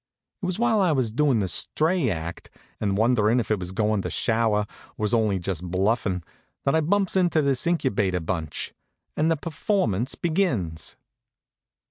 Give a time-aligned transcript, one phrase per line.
[0.41, 4.01] It was while I was doin' the stray act, and wonderin' if it was goin'
[4.01, 4.65] to shower, or
[4.97, 6.23] was only just bluffin',
[6.63, 8.73] that I bumps into this Incubator bunch,
[9.15, 10.95] and the performance begins.